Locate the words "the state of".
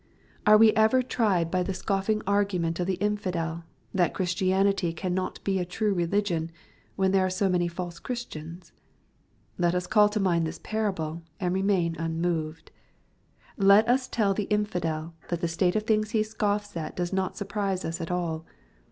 15.41-15.83